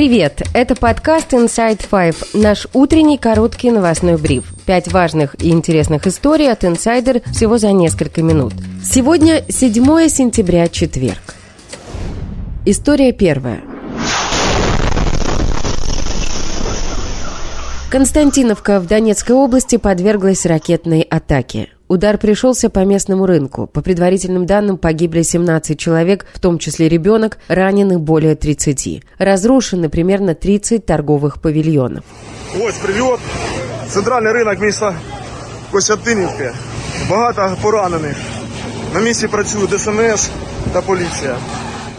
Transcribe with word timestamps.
Привет! 0.00 0.40
Это 0.54 0.74
подкаст 0.74 1.34
Inside 1.34 1.86
Five, 1.90 2.28
наш 2.32 2.66
утренний 2.72 3.18
короткий 3.18 3.70
новостной 3.70 4.16
бриф. 4.16 4.44
Пять 4.64 4.90
важных 4.90 5.34
и 5.44 5.50
интересных 5.50 6.06
историй 6.06 6.50
от 6.50 6.64
Insider 6.64 7.22
всего 7.34 7.58
за 7.58 7.72
несколько 7.72 8.22
минут. 8.22 8.54
Сегодня 8.82 9.44
7 9.46 10.08
сентября, 10.08 10.68
четверг. 10.68 11.34
История 12.64 13.12
первая. 13.12 13.60
Константиновка 17.90 18.80
в 18.80 18.86
Донецкой 18.86 19.36
области 19.36 19.76
подверглась 19.76 20.46
ракетной 20.46 21.02
атаке. 21.02 21.68
Удар 21.89 22.17
пришелся 22.17 22.69
по 22.69 22.79
местному 22.79 23.25
рынку. 23.25 23.67
По 23.67 23.81
предварительным 23.81 24.45
данным 24.45 24.77
погибли 24.77 25.21
17 25.21 25.79
человек, 25.79 26.25
в 26.33 26.39
том 26.39 26.57
числе 26.57 26.89
ребенок, 26.89 27.37
ранены 27.47 27.99
более 27.99 28.35
30. 28.35 29.03
Разрушены 29.19 29.89
примерно 29.89 30.33
30 30.33 30.85
торговых 30.85 31.41
павильонов. 31.41 32.03
Ось 32.59 32.75
прильот. 32.75 33.19
Центральний 33.89 34.33
ринок 34.33 34.59
міста 34.59 34.95
Костянтинівки. 35.71 36.51
Багато 37.09 37.57
поранених. 37.61 38.15
На 38.93 38.99
місці 38.99 39.27
працюють 39.27 39.69
ДСНС 39.69 40.29
та 40.73 40.81
поліція. 40.81 41.35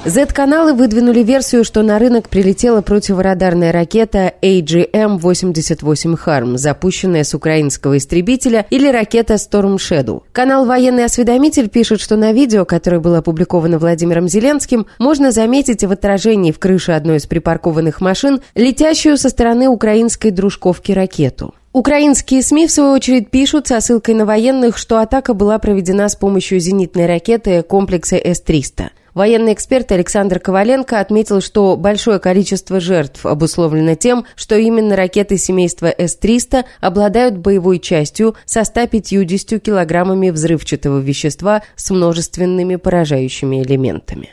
Z-каналы 0.03 0.73
выдвинули 0.73 1.21
версию, 1.21 1.63
что 1.63 1.83
на 1.83 1.99
рынок 1.99 2.27
прилетела 2.27 2.81
противорадарная 2.81 3.71
ракета 3.71 4.33
AGM-88 4.41 6.17
«Харм», 6.17 6.57
запущенная 6.57 7.23
с 7.23 7.35
украинского 7.35 7.97
истребителя, 7.97 8.65
или 8.71 8.87
ракета 8.87 9.35
Storm 9.35 9.75
Shadow. 9.75 10.23
Канал 10.31 10.65
«Военный 10.65 11.05
осведомитель» 11.05 11.69
пишет, 11.69 12.01
что 12.01 12.15
на 12.15 12.33
видео, 12.33 12.65
которое 12.65 12.99
было 12.99 13.19
опубликовано 13.19 13.77
Владимиром 13.77 14.27
Зеленским, 14.27 14.87
можно 14.97 15.31
заметить 15.31 15.83
в 15.83 15.91
отражении 15.91 16.51
в 16.51 16.57
крыше 16.57 16.93
одной 16.93 17.17
из 17.17 17.27
припаркованных 17.27 18.01
машин 18.01 18.41
летящую 18.55 19.17
со 19.17 19.29
стороны 19.29 19.67
украинской 19.67 20.31
дружковки 20.31 20.93
ракету. 20.93 21.53
Украинские 21.73 22.41
СМИ, 22.41 22.67
в 22.67 22.71
свою 22.71 22.91
очередь, 22.91 23.31
пишут 23.31 23.67
со 23.67 23.79
ссылкой 23.79 24.13
на 24.13 24.25
военных, 24.25 24.77
что 24.77 24.99
атака 24.99 25.33
была 25.33 25.57
проведена 25.57 26.09
с 26.09 26.17
помощью 26.17 26.59
зенитной 26.59 27.05
ракеты 27.05 27.63
комплекса 27.63 28.17
С-300. 28.17 28.89
Военный 29.13 29.53
эксперт 29.53 29.89
Александр 29.93 30.39
Коваленко 30.39 30.99
отметил, 30.99 31.39
что 31.39 31.77
большое 31.77 32.19
количество 32.19 32.81
жертв 32.81 33.25
обусловлено 33.25 33.95
тем, 33.95 34.25
что 34.35 34.57
именно 34.57 34.97
ракеты 34.97 35.37
семейства 35.37 35.87
С-300 35.97 36.65
обладают 36.81 37.37
боевой 37.37 37.79
частью 37.79 38.35
со 38.43 38.65
150 38.65 39.61
килограммами 39.61 40.29
взрывчатого 40.29 40.99
вещества 40.99 41.63
с 41.77 41.89
множественными 41.89 42.75
поражающими 42.75 43.63
элементами. 43.63 44.29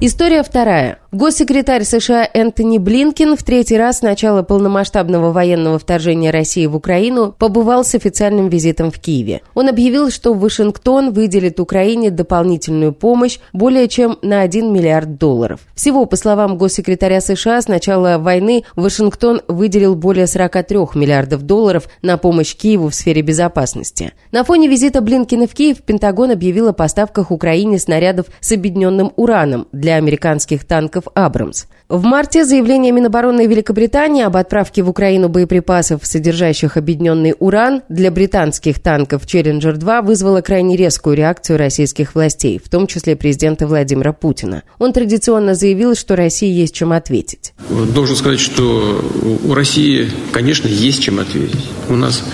История 0.00 0.42
вторая. 0.42 0.98
Госсекретарь 1.16 1.84
США 1.84 2.28
Энтони 2.34 2.76
Блинкин 2.76 3.38
в 3.38 3.42
третий 3.42 3.78
раз 3.78 4.00
с 4.00 4.02
начала 4.02 4.42
полномасштабного 4.42 5.32
военного 5.32 5.78
вторжения 5.78 6.30
России 6.30 6.66
в 6.66 6.76
Украину 6.76 7.32
побывал 7.32 7.86
с 7.86 7.94
официальным 7.94 8.50
визитом 8.50 8.90
в 8.90 8.98
Киеве. 9.00 9.40
Он 9.54 9.70
объявил, 9.70 10.10
что 10.10 10.34
Вашингтон 10.34 11.14
выделит 11.14 11.58
Украине 11.58 12.10
дополнительную 12.10 12.92
помощь 12.92 13.38
более 13.54 13.88
чем 13.88 14.18
на 14.20 14.42
1 14.42 14.70
миллиард 14.70 15.16
долларов. 15.16 15.60
Всего, 15.74 16.04
по 16.04 16.16
словам 16.16 16.58
госсекретаря 16.58 17.22
США, 17.22 17.62
с 17.62 17.66
начала 17.66 18.18
войны 18.18 18.64
Вашингтон 18.74 19.40
выделил 19.48 19.94
более 19.94 20.26
43 20.26 20.78
миллиардов 20.96 21.44
долларов 21.44 21.88
на 22.02 22.18
помощь 22.18 22.54
Киеву 22.54 22.90
в 22.90 22.94
сфере 22.94 23.22
безопасности. 23.22 24.12
На 24.32 24.44
фоне 24.44 24.68
визита 24.68 25.00
Блинкина 25.00 25.46
в 25.46 25.54
Киев 25.54 25.80
Пентагон 25.80 26.32
объявил 26.32 26.68
о 26.68 26.74
поставках 26.74 27.30
Украине 27.30 27.78
снарядов 27.78 28.26
с 28.40 28.52
объединенным 28.52 29.14
ураном 29.16 29.66
для 29.72 29.94
американских 29.94 30.66
танков 30.66 31.05
«Абрамс». 31.14 31.66
В 31.88 32.02
марте 32.02 32.44
заявление 32.44 32.90
Минобороны 32.90 33.46
Великобритании 33.46 34.24
об 34.24 34.36
отправке 34.36 34.82
в 34.82 34.90
Украину 34.90 35.28
боеприпасов, 35.28 36.00
содержащих 36.04 36.76
объединенный 36.76 37.34
уран, 37.38 37.82
для 37.88 38.10
британских 38.10 38.80
танков 38.80 39.24
«Челленджер-2» 39.24 40.04
вызвало 40.04 40.40
крайне 40.40 40.76
резкую 40.76 41.16
реакцию 41.16 41.58
российских 41.58 42.16
властей, 42.16 42.60
в 42.62 42.68
том 42.68 42.88
числе 42.88 43.14
президента 43.14 43.68
Владимира 43.68 44.12
Путина. 44.12 44.64
Он 44.80 44.92
традиционно 44.92 45.54
заявил, 45.54 45.94
что 45.94 46.16
России 46.16 46.50
есть 46.50 46.74
чем 46.74 46.90
ответить. 46.90 47.54
Должен 47.94 48.16
сказать, 48.16 48.40
что 48.40 49.00
у 49.44 49.54
России, 49.54 50.10
конечно, 50.32 50.66
есть 50.66 51.02
чем 51.02 51.20
ответить. 51.20 51.66
У 51.88 51.94
нас 51.94 52.24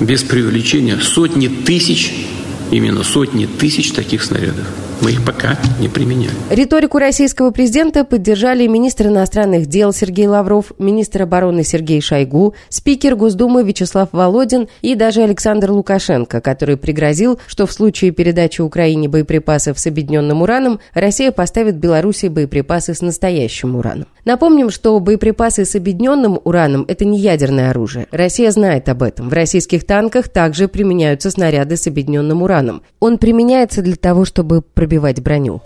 без 0.00 0.22
преувеличения 0.22 0.96
сотни 0.98 1.48
тысяч, 1.48 2.14
именно 2.70 3.02
сотни 3.02 3.44
тысяч 3.44 3.92
таких 3.92 4.22
снарядов. 4.22 4.66
Мы 5.00 5.12
их 5.12 5.24
пока 5.24 5.56
не 5.80 5.88
применяем. 5.88 6.32
Риторику 6.50 6.98
российского 6.98 7.52
президента 7.52 8.04
поддержали 8.04 8.66
министр 8.66 9.06
иностранных 9.06 9.66
дел 9.66 9.92
Сергей 9.92 10.26
Лавров, 10.26 10.72
министр 10.78 11.22
обороны 11.22 11.62
Сергей 11.62 12.00
Шойгу, 12.00 12.54
спикер 12.68 13.14
Госдумы 13.14 13.62
Вячеслав 13.62 14.08
Володин 14.10 14.68
и 14.82 14.96
даже 14.96 15.22
Александр 15.22 15.70
Лукашенко, 15.70 16.40
который 16.40 16.76
пригрозил, 16.76 17.38
что 17.46 17.66
в 17.66 17.72
случае 17.72 18.10
передачи 18.10 18.60
Украине 18.60 19.08
боеприпасов 19.08 19.78
с 19.78 19.86
объединенным 19.86 20.42
ураном 20.42 20.80
Россия 20.94 21.30
поставит 21.30 21.76
Беларуси 21.76 22.26
боеприпасы 22.26 22.92
с 22.92 23.00
настоящим 23.00 23.76
ураном. 23.76 24.08
Напомним, 24.24 24.68
что 24.70 24.98
боеприпасы 24.98 25.64
с 25.64 25.76
объединенным 25.76 26.40
ураном– 26.42 26.84
это 26.88 27.04
не 27.04 27.18
ядерное 27.18 27.70
оружие. 27.70 28.08
Россия 28.10 28.50
знает 28.50 28.88
об 28.88 29.04
этом. 29.04 29.28
В 29.28 29.32
российских 29.32 29.86
танках 29.86 30.28
также 30.28 30.66
применяются 30.66 31.30
снаряды 31.30 31.76
с 31.76 31.86
объединенным 31.86 32.42
ураном. 32.42 32.82
Он 33.00 33.16
применяется 33.18 33.80
для 33.80 33.96
того, 33.96 34.24
чтобы 34.24 34.60
пробивать 34.60 34.87
броню. 35.20 35.60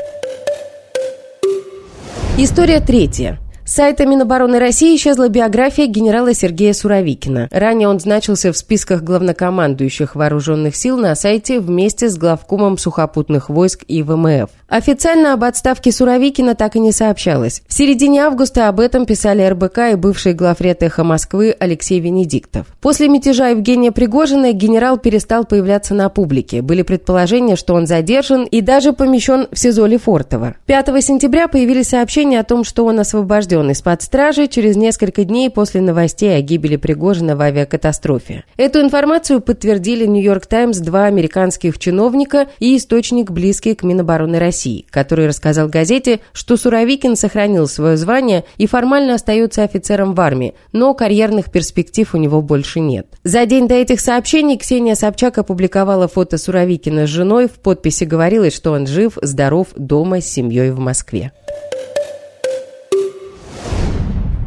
История 2.38 2.80
третья. 2.80 3.38
С 3.64 3.74
сайта 3.74 4.06
Минобороны 4.06 4.58
России 4.58 4.96
исчезла 4.96 5.28
биография 5.28 5.86
генерала 5.86 6.34
Сергея 6.34 6.72
Суровикина. 6.72 7.48
Ранее 7.52 7.88
он 7.88 8.00
значился 8.00 8.52
в 8.52 8.56
списках 8.56 9.02
главнокомандующих 9.02 10.16
вооруженных 10.16 10.74
сил 10.74 10.98
на 10.98 11.14
сайте 11.14 11.60
вместе 11.60 12.08
с 12.08 12.18
главкомом 12.18 12.76
сухопутных 12.76 13.48
войск 13.48 13.84
и 13.86 14.02
ВМФ. 14.02 14.50
Официально 14.72 15.34
об 15.34 15.44
отставке 15.44 15.92
Суровикина 15.92 16.54
так 16.54 16.76
и 16.76 16.80
не 16.80 16.92
сообщалось. 16.92 17.62
В 17.68 17.74
середине 17.74 18.22
августа 18.22 18.68
об 18.68 18.80
этом 18.80 19.04
писали 19.04 19.46
РБК 19.46 19.78
и 19.92 19.96
бывший 19.96 20.32
главред 20.32 20.82
«Эхо 20.82 21.04
Москвы» 21.04 21.54
Алексей 21.58 22.00
Венедиктов. 22.00 22.64
После 22.80 23.08
мятежа 23.08 23.48
Евгения 23.48 23.92
Пригожина 23.92 24.54
генерал 24.54 24.96
перестал 24.96 25.44
появляться 25.44 25.92
на 25.92 26.08
публике. 26.08 26.62
Были 26.62 26.80
предположения, 26.80 27.56
что 27.56 27.74
он 27.74 27.86
задержан 27.86 28.44
и 28.44 28.62
даже 28.62 28.94
помещен 28.94 29.46
в 29.52 29.58
СИЗО 29.58 29.84
Лефортово. 29.84 30.54
5 30.64 31.04
сентября 31.04 31.48
появились 31.48 31.88
сообщения 31.88 32.40
о 32.40 32.44
том, 32.44 32.64
что 32.64 32.86
он 32.86 32.98
освобожден 32.98 33.70
из-под 33.72 34.00
стражи 34.00 34.46
через 34.46 34.76
несколько 34.76 35.24
дней 35.24 35.50
после 35.50 35.82
новостей 35.82 36.34
о 36.34 36.40
гибели 36.40 36.76
Пригожина 36.76 37.36
в 37.36 37.42
авиакатастрофе. 37.42 38.44
Эту 38.56 38.80
информацию 38.80 39.42
подтвердили 39.42 40.06
«Нью-Йорк 40.06 40.46
Таймс» 40.46 40.78
два 40.78 41.04
американских 41.04 41.78
чиновника 41.78 42.46
и 42.58 42.74
источник, 42.74 43.30
близкий 43.30 43.74
к 43.74 43.82
Минобороны 43.82 44.38
России. 44.38 44.61
России, 44.62 44.86
который 44.90 45.26
рассказал 45.26 45.68
газете, 45.68 46.20
что 46.32 46.56
Суровикин 46.56 47.16
сохранил 47.16 47.66
свое 47.66 47.96
звание 47.96 48.44
и 48.58 48.66
формально 48.66 49.14
остается 49.14 49.64
офицером 49.64 50.14
в 50.14 50.20
армии, 50.20 50.54
но 50.72 50.94
карьерных 50.94 51.50
перспектив 51.50 52.14
у 52.14 52.18
него 52.18 52.42
больше 52.42 52.78
нет. 52.80 53.06
За 53.24 53.44
день 53.44 53.66
до 53.66 53.74
этих 53.74 54.00
сообщений 54.00 54.56
Ксения 54.56 54.94
Собчак 54.94 55.38
опубликовала 55.38 56.06
фото 56.06 56.38
Суровикина 56.38 57.06
с 57.06 57.10
женой. 57.10 57.48
В 57.48 57.58
подписи 57.58 58.04
говорилось, 58.04 58.54
что 58.54 58.72
он 58.72 58.86
жив, 58.86 59.18
здоров, 59.20 59.68
дома 59.76 60.20
с 60.20 60.26
семьей 60.26 60.70
в 60.70 60.78
Москве. 60.78 61.32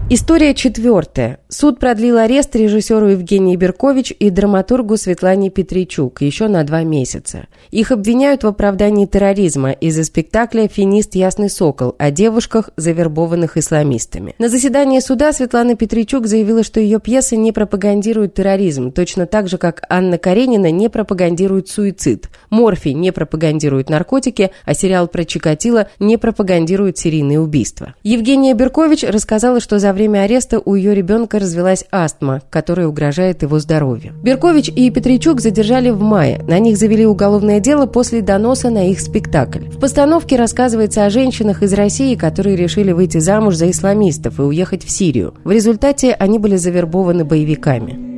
История 0.07 0.53
четвертая. 0.53 1.39
Суд 1.49 1.79
продлил 1.79 2.19
арест 2.19 2.55
режиссеру 2.55 3.07
Евгении 3.07 3.55
Беркович 3.55 4.13
и 4.19 4.29
драматургу 4.29 4.97
Светлане 4.97 5.49
Петричук 5.49 6.21
еще 6.21 6.47
на 6.47 6.63
два 6.63 6.83
месяца. 6.83 7.47
Их 7.71 7.91
обвиняют 7.91 8.43
в 8.43 8.47
оправдании 8.47 9.07
терроризма 9.07 9.71
из-за 9.71 10.03
спектакля 10.03 10.67
«Финист 10.67 11.15
Ясный 11.15 11.49
Сокол» 11.49 11.95
о 11.97 12.11
девушках, 12.11 12.69
завербованных 12.77 13.57
исламистами. 13.57 14.35
На 14.37 14.47
заседании 14.47 14.99
суда 14.99 15.33
Светлана 15.33 15.75
Петричук 15.75 16.27
заявила, 16.27 16.61
что 16.61 16.79
ее 16.79 16.99
пьеса 16.99 17.35
не 17.35 17.51
пропагандирует 17.51 18.35
терроризм, 18.35 18.91
точно 18.91 19.25
так 19.25 19.47
же, 19.47 19.57
как 19.57 19.81
Анна 19.89 20.19
Каренина 20.19 20.69
не 20.69 20.87
пропагандирует 20.87 21.67
суицид, 21.69 22.29
Морфи 22.51 22.89
не 22.89 23.11
пропагандирует 23.11 23.89
наркотики, 23.89 24.51
а 24.65 24.75
сериал 24.75 25.07
про 25.07 25.25
Чикатило 25.25 25.87
не 25.97 26.17
пропагандирует 26.17 26.99
серийные 26.99 27.39
убийства. 27.39 27.95
Евгения 28.03 28.53
Беркович 28.53 29.03
рассказала, 29.03 29.59
что 29.59 29.79
за 29.79 29.94
время 29.95 30.19
ареста 30.19 30.61
у 30.63 30.75
ее 30.75 30.93
ребенка 30.93 31.39
развелась 31.39 31.85
астма, 31.91 32.43
которая 32.51 32.87
угрожает 32.87 33.41
его 33.41 33.57
здоровью. 33.57 34.13
Беркович 34.21 34.69
и 34.69 34.91
Петричук 34.91 35.41
задержали 35.41 35.89
в 35.89 36.01
мае. 36.01 36.43
На 36.47 36.59
них 36.59 36.77
завели 36.77 37.07
уголовное 37.07 37.59
дело 37.59 37.87
после 37.87 38.21
доноса 38.21 38.69
на 38.69 38.87
их 38.87 38.99
спектакль. 38.99 39.69
В 39.69 39.79
постановке 39.79 40.35
рассказывается 40.35 41.05
о 41.05 41.09
женщинах 41.09 41.63
из 41.63 41.73
России, 41.73 42.13
которые 42.15 42.55
решили 42.55 42.91
выйти 42.91 43.17
замуж 43.17 43.55
за 43.55 43.71
исламистов 43.71 44.39
и 44.39 44.43
уехать 44.43 44.85
в 44.85 44.91
Сирию. 44.91 45.33
В 45.43 45.49
результате 45.49 46.13
они 46.13 46.37
были 46.37 46.57
завербованы 46.57 47.25
боевиками. 47.25 48.14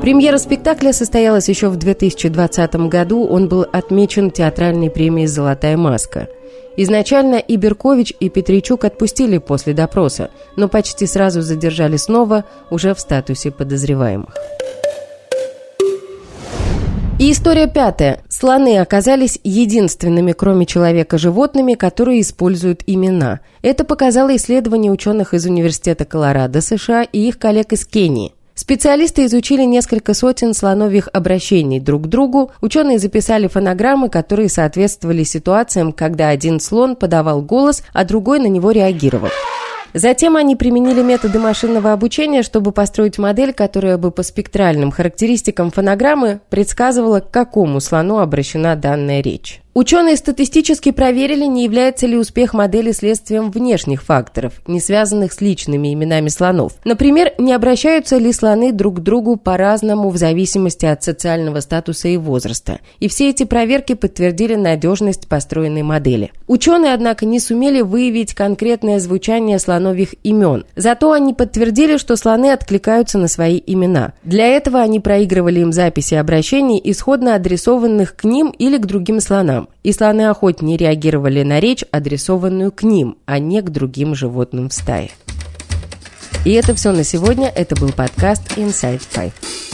Премьера 0.00 0.38
спектакля 0.38 0.94
состоялась 0.94 1.50
еще 1.50 1.68
в 1.68 1.76
2020 1.76 2.74
году. 2.88 3.26
Он 3.26 3.48
был 3.48 3.66
отмечен 3.70 4.30
театральной 4.30 4.88
премией 4.88 5.26
«Золотая 5.26 5.76
маска». 5.76 6.26
Изначально 6.78 7.34
и 7.34 7.56
Беркович, 7.56 8.14
и 8.18 8.30
Петричук 8.30 8.84
отпустили 8.86 9.36
после 9.36 9.74
допроса, 9.74 10.30
но 10.56 10.68
почти 10.68 11.06
сразу 11.06 11.42
задержали 11.42 11.98
снова, 11.98 12.44
уже 12.70 12.94
в 12.94 13.00
статусе 13.00 13.50
подозреваемых. 13.50 14.34
И 17.18 17.32
история 17.32 17.66
пятая. 17.66 18.22
Слоны 18.30 18.78
оказались 18.78 19.38
единственными, 19.44 20.32
кроме 20.32 20.64
человека, 20.64 21.18
животными, 21.18 21.74
которые 21.74 22.22
используют 22.22 22.82
имена. 22.86 23.40
Это 23.60 23.84
показало 23.84 24.34
исследование 24.34 24.90
ученых 24.90 25.34
из 25.34 25.44
Университета 25.44 26.06
Колорадо, 26.06 26.62
США 26.62 27.02
и 27.02 27.28
их 27.28 27.38
коллег 27.38 27.74
из 27.74 27.84
Кении. 27.84 28.32
Специалисты 28.60 29.24
изучили 29.24 29.62
несколько 29.62 30.12
сотен 30.12 30.52
слоновьих 30.52 31.08
обращений 31.14 31.80
друг 31.80 32.02
к 32.02 32.06
другу. 32.08 32.50
Ученые 32.60 32.98
записали 32.98 33.46
фонограммы, 33.46 34.10
которые 34.10 34.50
соответствовали 34.50 35.24
ситуациям, 35.24 35.94
когда 35.94 36.28
один 36.28 36.60
слон 36.60 36.94
подавал 36.94 37.40
голос, 37.40 37.82
а 37.94 38.04
другой 38.04 38.38
на 38.38 38.48
него 38.48 38.70
реагировал. 38.70 39.30
Затем 39.94 40.36
они 40.36 40.56
применили 40.56 41.02
методы 41.02 41.38
машинного 41.38 41.94
обучения, 41.94 42.42
чтобы 42.42 42.70
построить 42.72 43.16
модель, 43.16 43.54
которая 43.54 43.96
бы 43.96 44.10
по 44.10 44.22
спектральным 44.22 44.90
характеристикам 44.90 45.70
фонограммы 45.70 46.40
предсказывала, 46.50 47.20
к 47.20 47.30
какому 47.30 47.80
слону 47.80 48.18
обращена 48.18 48.76
данная 48.76 49.22
речь. 49.22 49.62
Ученые 49.72 50.16
статистически 50.16 50.90
проверили, 50.90 51.44
не 51.44 51.62
является 51.62 52.08
ли 52.08 52.16
успех 52.16 52.54
модели 52.54 52.90
следствием 52.90 53.52
внешних 53.52 54.02
факторов, 54.02 54.54
не 54.66 54.80
связанных 54.80 55.32
с 55.32 55.40
личными 55.40 55.94
именами 55.94 56.28
слонов. 56.28 56.72
Например, 56.84 57.32
не 57.38 57.52
обращаются 57.52 58.16
ли 58.18 58.32
слоны 58.32 58.72
друг 58.72 58.96
к 58.96 59.00
другу 59.00 59.36
по-разному 59.36 60.10
в 60.10 60.16
зависимости 60.16 60.86
от 60.86 61.04
социального 61.04 61.60
статуса 61.60 62.08
и 62.08 62.16
возраста. 62.16 62.80
И 62.98 63.06
все 63.06 63.30
эти 63.30 63.44
проверки 63.44 63.94
подтвердили 63.94 64.56
надежность 64.56 65.28
построенной 65.28 65.82
модели. 65.82 66.32
Ученые, 66.48 66.92
однако, 66.92 67.24
не 67.24 67.38
сумели 67.38 67.80
выявить 67.80 68.34
конкретное 68.34 68.98
звучание 68.98 69.60
слоновьих 69.60 70.16
имен. 70.24 70.64
Зато 70.74 71.12
они 71.12 71.32
подтвердили, 71.32 71.96
что 71.96 72.16
слоны 72.16 72.50
откликаются 72.50 73.18
на 73.18 73.28
свои 73.28 73.62
имена. 73.64 74.14
Для 74.24 74.48
этого 74.48 74.80
они 74.80 74.98
проигрывали 74.98 75.60
им 75.60 75.72
записи 75.72 76.14
обращений, 76.14 76.80
исходно 76.82 77.36
адресованных 77.36 78.16
к 78.16 78.24
ним 78.24 78.50
или 78.58 78.76
к 78.76 78.86
другим 78.86 79.20
слонам 79.20 79.59
животным, 79.60 79.68
и 79.82 79.92
слоны 79.92 80.28
охотнее 80.28 80.76
реагировали 80.76 81.42
на 81.42 81.60
речь, 81.60 81.84
адресованную 81.90 82.72
к 82.72 82.82
ним, 82.82 83.16
а 83.26 83.38
не 83.38 83.62
к 83.62 83.70
другим 83.70 84.14
животным 84.14 84.68
в 84.68 84.72
стае. 84.72 85.10
И 86.44 86.52
это 86.52 86.74
все 86.74 86.92
на 86.92 87.04
сегодня. 87.04 87.48
Это 87.48 87.76
был 87.76 87.92
подкаст 87.92 88.56
Inside 88.56 89.02
Five. 89.12 89.69